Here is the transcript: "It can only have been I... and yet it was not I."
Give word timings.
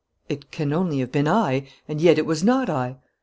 "It 0.29 0.49
can 0.49 0.73
only 0.73 0.97
have 0.97 1.11
been 1.11 1.27
I... 1.27 1.67
and 1.87 2.01
yet 2.01 2.17
it 2.17 2.25
was 2.25 2.43
not 2.43 2.71
I." 2.71 2.95